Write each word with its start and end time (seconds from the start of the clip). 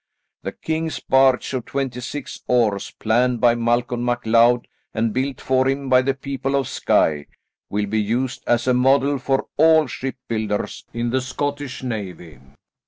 The 0.41 0.53
King's 0.53 0.99
barge 0.99 1.53
of 1.53 1.65
twenty 1.65 2.01
six 2.01 2.41
oars, 2.47 2.89
planned 2.89 3.39
by 3.39 3.53
Malcolm 3.53 4.03
MacLeod 4.03 4.67
and 4.95 5.13
built 5.13 5.39
for 5.39 5.69
him 5.69 5.89
by 5.89 6.01
the 6.01 6.15
people 6.15 6.55
of 6.55 6.67
Skye, 6.67 7.27
will 7.69 7.85
be 7.85 8.01
used 8.01 8.43
as 8.47 8.65
a 8.65 8.73
model 8.73 9.19
for 9.19 9.45
all 9.57 9.85
ship 9.85 10.15
builders 10.27 10.85
in 10.91 11.11
the 11.11 11.21
Scottish 11.21 11.83
navy." 11.83 12.39